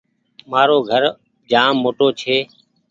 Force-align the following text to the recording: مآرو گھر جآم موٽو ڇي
مآرو 0.51 0.77
گھر 0.89 1.03
جآم 1.51 1.73
موٽو 1.83 2.07
ڇي 2.19 2.37